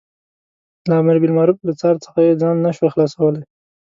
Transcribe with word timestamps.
له 0.87 0.93
امر 1.01 1.15
بالمعروف 1.21 1.59
له 1.67 1.73
څار 1.79 1.95
څخه 2.05 2.19
یې 2.27 2.39
ځان 2.41 2.55
نه 2.65 2.69
شوای 2.75 2.89
خلاصولای. 2.93 3.43